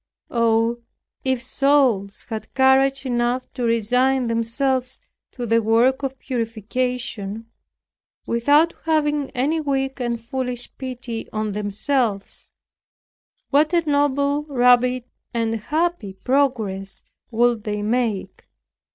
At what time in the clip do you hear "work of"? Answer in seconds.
5.61-6.17